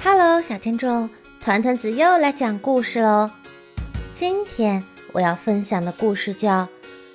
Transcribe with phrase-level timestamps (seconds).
[0.00, 3.32] Hello，小听众，团团子又来讲故事喽。
[4.14, 6.62] 今天我要分享的故事叫《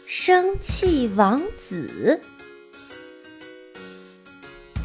[0.06, 2.20] 生气王子》。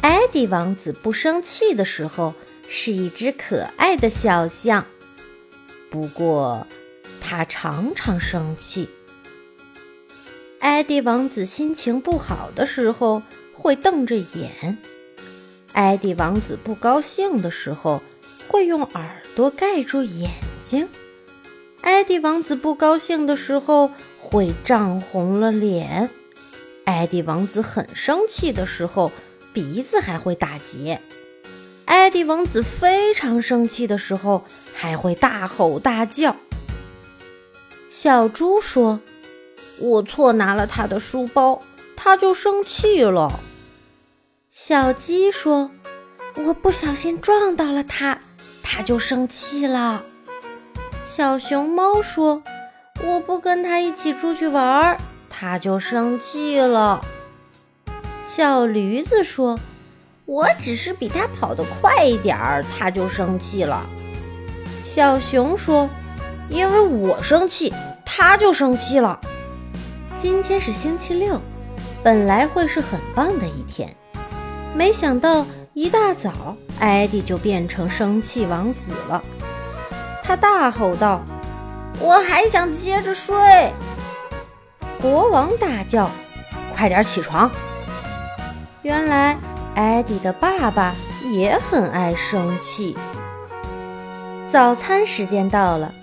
[0.01, 2.33] 艾迪王子不生气的时候
[2.69, 4.85] 是一只可爱的小象，
[5.89, 6.65] 不过
[7.19, 8.87] 他常常生气。
[10.59, 13.21] 艾迪王子心情不好的时候
[13.53, 14.77] 会瞪着眼。
[15.79, 18.01] 艾迪王子不高兴的时候，
[18.49, 20.29] 会用耳朵盖住眼
[20.61, 20.85] 睛；
[21.79, 23.89] 艾迪王子不高兴的时候，
[24.19, 26.09] 会涨红了脸；
[26.83, 29.13] 艾迪王子很生气的时候，
[29.53, 30.97] 鼻子还会打结；
[31.85, 36.35] 艾迪王子非常生气的时候，还会大吼大叫。
[37.89, 38.99] 小猪说
[39.79, 41.61] ：“我错拿了他的书包，
[41.95, 43.39] 他就生气了。”
[44.61, 45.71] 小鸡说
[46.35, 48.19] ：“我不小心撞到了它，
[48.61, 50.03] 它就生气了。”
[51.07, 52.43] 小熊猫说
[53.01, 54.97] ：“我不跟它一起出去玩，
[55.29, 56.99] 它就生气了。”
[58.27, 59.57] 小驴子说
[60.27, 63.89] ：“我只是比它跑得快一点儿，它就生气了。”
[64.83, 65.89] 小熊说
[66.51, 67.73] ：“因为我生气，
[68.05, 69.21] 它就生气了。”
[70.19, 71.39] 今天是星期六，
[72.03, 73.95] 本来会是很棒的一天。
[74.75, 79.21] 没想到一大早，艾迪就变成生气王子了。
[80.23, 81.21] 他大吼道
[81.99, 83.35] ：“我还想接着睡！”
[85.01, 86.09] 国王大叫
[86.73, 87.49] ：“快点起床！”
[88.83, 89.37] 原来
[89.75, 90.95] 艾迪的爸爸
[91.29, 92.95] 也很爱生气。
[94.47, 95.93] 早餐时间到了，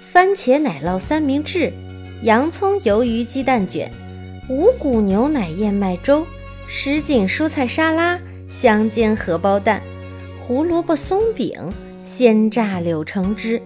[0.00, 1.72] 番茄奶酪三明治、
[2.22, 3.90] 洋葱鱿鱼鸡蛋卷、
[4.48, 6.26] 五谷牛奶燕麦粥。
[6.74, 9.82] 什锦蔬菜沙拉、香煎荷包蛋、
[10.40, 11.70] 胡萝卜松饼、
[12.02, 13.60] 鲜榨柳橙汁。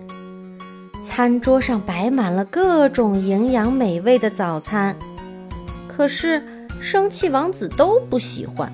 [1.06, 4.96] 餐桌上摆满了各种营养美味的早餐，
[5.86, 6.42] 可是
[6.80, 8.70] 生气王子都不喜欢。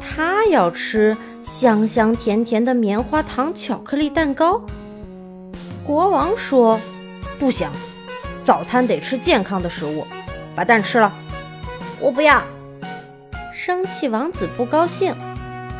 [0.00, 4.62] 他要吃香香甜甜的棉花糖巧克力蛋糕。
[5.84, 6.80] 国王说
[7.40, 7.68] ：“不行，
[8.40, 10.06] 早餐得吃健康的食物，
[10.54, 11.12] 把蛋吃了。”
[12.00, 12.40] 我不要。
[13.64, 15.14] 生气王子不高兴，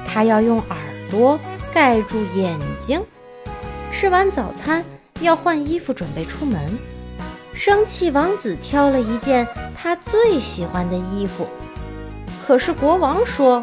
[0.06, 0.78] 他要用耳
[1.10, 1.36] 朵
[1.74, 3.04] 盖住眼睛。
[3.90, 4.84] 吃完早餐
[5.18, 6.78] 要换衣服准备出门。
[7.52, 11.48] 生气王子挑了一件他最喜欢的衣服，
[12.46, 13.60] 可是国王说：“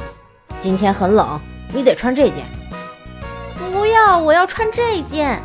[0.60, 1.40] 今天很冷，
[1.74, 2.44] 你得穿这件。”
[3.72, 5.42] 不要，我要穿这件。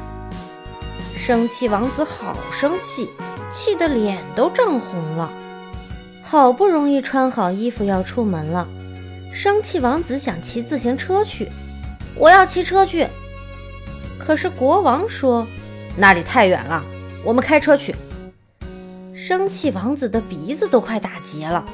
[1.16, 3.08] 生气王子好生气，
[3.52, 5.30] 气得脸都涨红了。
[6.34, 8.66] 好不容易穿好衣服要出门了，
[9.32, 11.48] 生气王子想骑自行车去。
[12.16, 13.06] 我要骑车去，
[14.18, 15.46] 可是国王说
[15.96, 16.82] 那里太远了，
[17.22, 17.94] 我们开车去。
[19.14, 21.64] 生气王子的鼻子都快打结了，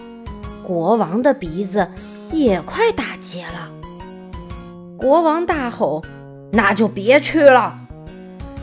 [0.63, 1.89] 国王的鼻子
[2.31, 3.71] 也快打结了。
[4.99, 6.05] 国王大吼
[6.53, 7.79] ：“那就别去了！”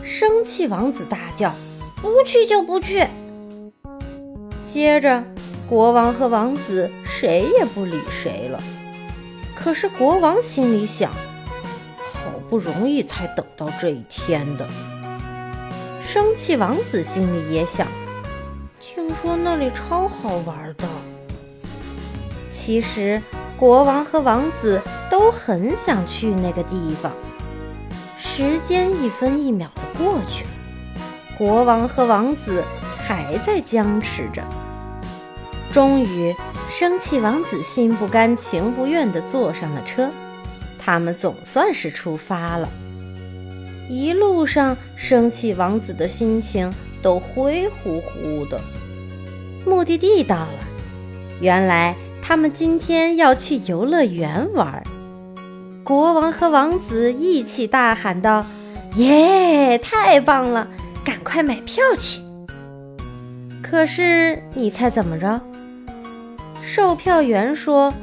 [0.06, 1.56] 生气王子大叫
[2.04, 3.08] ：“不去就不去。”
[4.64, 5.24] 接着。
[5.68, 8.62] 国王和王子谁也不理谁了。
[9.54, 14.66] 可是国王心里想：好不容易才等到这一天的。
[16.02, 17.86] 生气王子心里也想：
[18.80, 20.88] 听说那里超好玩的。
[22.50, 23.22] 其实
[23.58, 27.12] 国王和王子都很想去那个地方。
[28.18, 30.46] 时间一分一秒的过去，
[31.38, 32.64] 国王和王子
[32.98, 34.42] 还在僵持着。
[35.78, 36.36] 终于，
[36.72, 40.10] 生气王子心不甘情不愿地坐上了车，
[40.80, 42.68] 他们总算是出发了。
[43.88, 48.60] 一路上，生气王子的心情都灰乎乎的。
[49.68, 50.50] 目的地到了，
[51.40, 54.82] 原来他们今天要去游乐园玩。
[55.84, 58.44] 国王和王子一起大喊道
[58.98, 60.68] ：“耶，太棒了！
[61.06, 62.20] 赶快买票去！”
[63.62, 65.40] 可是，你猜怎么着？
[66.70, 67.94] 售票员说：“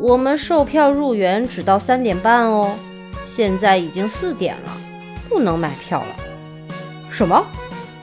[0.00, 2.76] 我们售票入园只到三点半哦，
[3.26, 4.72] 现在已经四点了，
[5.28, 6.16] 不能买票了。”
[7.10, 7.44] 什么？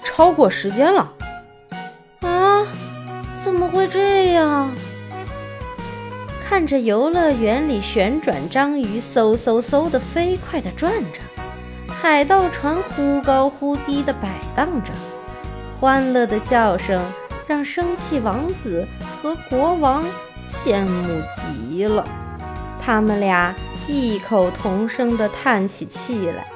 [0.04, 1.10] 超过时间了？
[2.24, 2.68] 啊？
[3.42, 4.76] 怎么会这样？
[6.46, 11.22] 看着游乐园里旋转章鱼嗖嗖嗖的飞快地转着，
[11.88, 14.28] 海盗船忽高忽低地摆
[14.58, 14.92] 荡着，
[15.80, 17.02] 欢乐的笑声。
[17.54, 18.88] 让生气王子
[19.22, 20.04] 和国王
[20.44, 21.22] 羡慕
[21.70, 22.04] 极了，
[22.82, 23.54] 他们俩
[23.88, 26.48] 异口同声地叹起气来。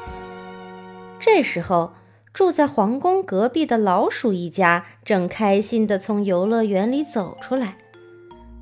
[1.19, 1.93] 这时候，
[2.33, 7.77] 住在皇宫隔壁的老鼠一家正开心地从游乐园里走出来。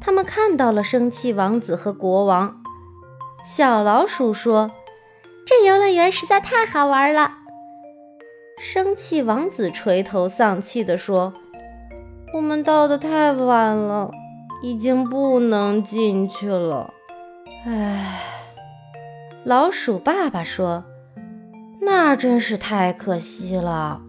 [0.01, 2.61] 他们看到了生气王子和国王。
[3.45, 4.71] 小老鼠说
[5.47, 7.31] ：“这游乐园实在太好玩了。”
[8.59, 11.33] 生气王子垂头丧气地说
[12.35, 14.11] ：“我们到的太晚了，
[14.61, 16.93] 已经不能进去了。”
[17.65, 18.23] 唉，
[19.45, 20.83] 老鼠爸爸说
[21.79, 24.01] ：“那真是太可惜了。”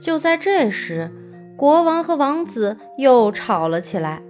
[0.00, 1.12] 就在这时，
[1.54, 4.22] 国王和王子又吵了起来：“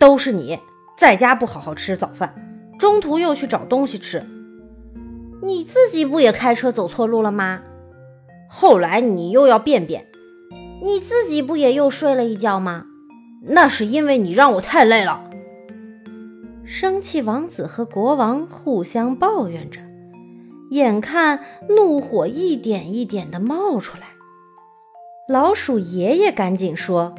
[0.00, 0.58] 都是你
[0.98, 2.34] 在家不好好吃早饭，
[2.80, 4.26] 中途又去找东西吃。
[5.40, 7.62] 你自己不也开车走错路了吗？
[8.48, 10.08] 后来你又要便便，
[10.82, 12.86] 你自己不也又睡了一觉吗？
[13.42, 15.30] 那是因为你让我太累了。”
[16.64, 19.80] 生气王子和国王互相抱怨着，
[20.70, 24.08] 眼看怒火一点一点的冒出来。
[25.28, 27.14] 老鼠爷爷赶紧说：“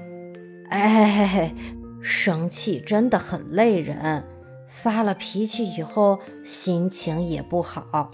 [0.69, 1.53] 哎，
[2.01, 4.23] 生气真的很累人，
[4.67, 8.11] 发了脾气以后心情也不好。”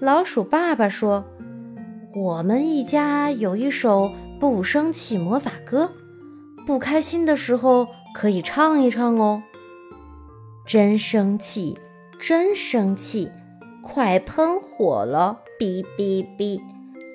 [0.00, 1.24] 老鼠爸爸说
[2.16, 5.92] ：“我们一家有一首不生气魔法歌，
[6.66, 9.42] 不开心的时候可以唱一唱哦。”
[10.66, 11.78] 真生气，
[12.18, 13.30] 真生气！
[13.82, 15.40] 快喷火了！
[15.60, 16.60] 哔哔哔！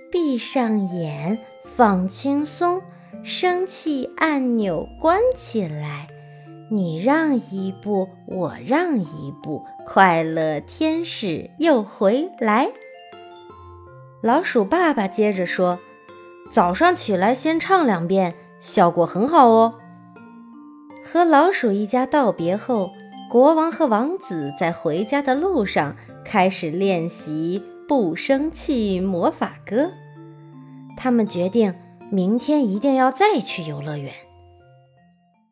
[0.09, 2.81] 闭上眼，放轻松，
[3.23, 6.07] 生气按钮关起来。
[6.69, 12.71] 你让一步，我让一步，快乐天使又回来。
[14.21, 15.79] 老鼠爸爸接着说
[16.51, 19.79] ：“早上起来先唱两遍，效果很好哦。”
[21.03, 22.91] 和老鼠一家道别后。
[23.29, 25.95] 国王和王子在回家的路上
[26.25, 29.91] 开始练习不生气魔法歌。
[30.97, 31.73] 他们决定
[32.11, 34.13] 明天一定要再去游乐园。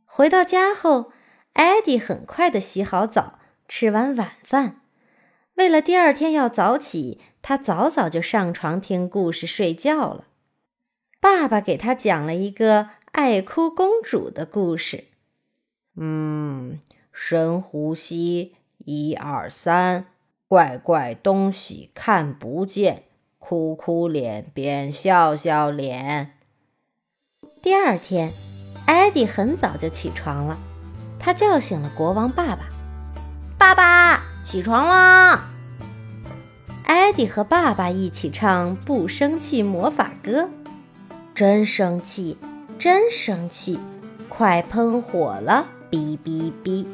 [0.04, 1.14] 回到家后，
[1.54, 4.82] 艾迪很快的洗好澡，吃完晚饭。
[5.56, 10.26] 为了第二天要早起，他早早就上床听故事睡觉了。
[11.20, 15.06] 爸爸给他讲了一个爱哭公主的故事。
[15.96, 16.80] 嗯。
[17.12, 20.06] 深呼吸，一二三，
[20.48, 23.04] 怪怪东西看不见，
[23.38, 26.38] 哭哭脸变笑笑脸。
[27.62, 28.32] 第二天，
[28.86, 30.58] 艾迪很早就起床了，
[31.20, 32.70] 他叫醒了国王爸爸
[33.60, 35.50] ：“爸爸，起床啦！”
[36.88, 40.50] 艾迪和爸爸一起唱不生气魔法歌
[41.40, 42.38] ：“真生气，
[42.78, 43.80] 真生气，
[44.28, 45.68] 快喷火了！
[45.90, 46.86] 哔哔哔。”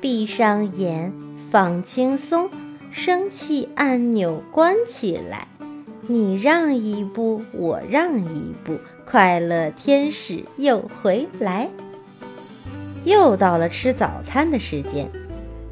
[0.00, 1.12] 闭上眼，
[1.50, 2.48] 放轻松，
[2.92, 5.48] 生气按钮关起来。
[6.02, 11.68] 你让一步，我让一步，快乐天使又回来。
[13.02, 15.10] 又到了吃早餐的时间，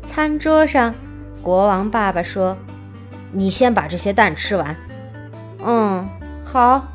[0.05, 0.93] 餐桌上，
[1.44, 2.56] 国王爸爸说
[3.31, 4.75] ：“你先把这些蛋吃完。
[5.64, 6.05] ”“嗯，
[6.43, 6.88] 好。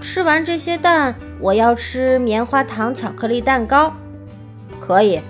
[0.00, 3.94] 吃完这些蛋，我要吃棉花糖巧克力蛋糕。
[4.80, 5.20] ”“可以。”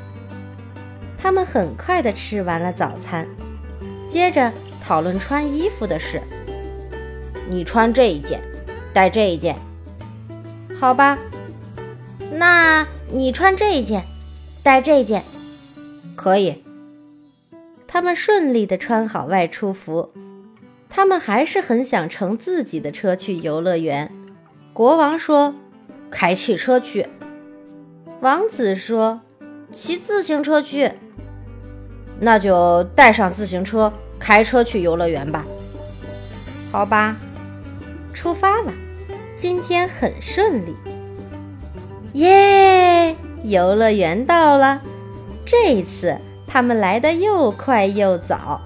[1.19, 3.27] 他们很快地吃完了早餐，
[4.09, 4.53] 接着
[4.83, 6.23] 讨论穿衣服的事。
[7.49, 8.41] 你穿这一件，
[8.93, 9.57] 戴这一件，
[10.75, 11.19] 好吧？
[12.33, 14.05] 那你穿这一件，
[14.63, 15.23] 戴这一件，
[16.15, 16.63] 可以。
[17.89, 20.13] 他们顺利地穿好外出服。
[20.89, 24.11] 他们还是很想乘自己的车去游乐园。
[24.73, 25.55] 国王说
[26.11, 27.09] ：“开汽车去。”
[28.21, 29.21] 王子说
[29.73, 30.93] ：“骑自行车去。”
[32.21, 35.45] 那就带上自行车，开车去游乐园吧。
[36.71, 37.17] 好吧，
[38.13, 38.73] 出发了。
[39.37, 40.77] 今天很顺利，
[42.13, 43.17] 耶！
[43.43, 44.83] 游乐园到了。
[45.47, 48.61] 这次他们来的又快又早。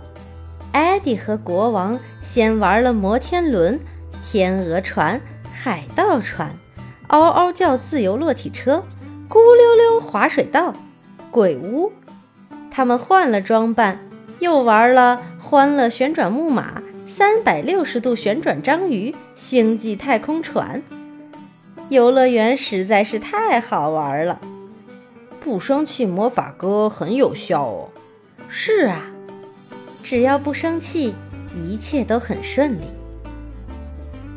[0.73, 3.79] 艾迪和国王先玩了摩天轮、
[4.21, 5.21] 天鹅船、
[5.57, 6.51] 海盗船、
[7.07, 8.83] 嗷嗷叫自由落体车、
[9.29, 10.75] 咕溜溜滑水道、
[11.31, 11.93] 鬼屋。
[12.73, 14.01] 他们换了装扮，
[14.41, 20.83] 又玩了欢乐旋转木马、三百六十度旋转章鱼、星际太空船。
[21.89, 24.41] 游乐园实在是太好玩了。
[25.41, 27.89] 不生气魔法歌很有效哦。
[28.49, 29.07] 是啊，
[30.03, 31.15] 只要不生气，
[31.55, 32.87] 一切都很顺利。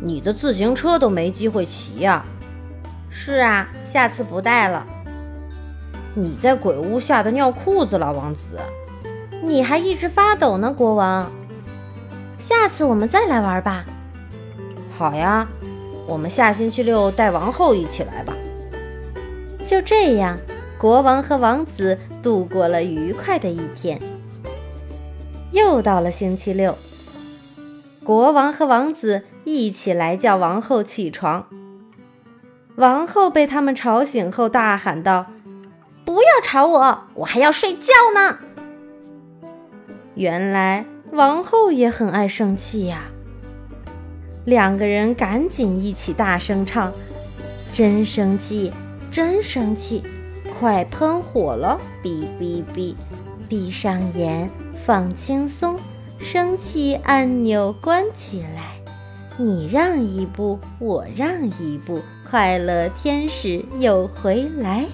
[0.01, 2.25] 你的自行车都没机会骑呀。
[3.09, 4.85] 是啊，下次不带了。
[6.13, 8.59] 你在鬼屋吓得尿裤子了，王子。
[9.43, 11.31] 你还一直发抖呢，国王。
[12.37, 13.85] 下次我们再来玩吧。
[14.91, 15.47] 好呀，
[16.07, 18.33] 我们下星期六带王后一起来吧。
[19.65, 20.37] 就这样，
[20.77, 23.99] 国王和王子度过了愉快的一天。
[25.51, 26.77] 又到了星期六，
[28.07, 31.45] 国王和王子一起来叫王后起床。
[32.77, 35.25] 王后被他们吵醒后，大喊道
[36.05, 38.37] ：“不要吵我，我还要睡觉呢！”
[40.15, 43.01] 原来王后也很爱生气呀。
[44.45, 46.93] 两个人赶紧一起大声唱
[47.73, 48.71] ：“真生气，
[49.11, 50.01] 真生气，
[50.57, 51.77] 快喷火了！
[52.01, 52.95] 哔哔哔，
[53.49, 55.77] 闭上眼，放轻松，
[56.19, 58.75] 生气按钮关起来。
[59.37, 64.85] 你让一步，我让一步。”快乐天使又回来。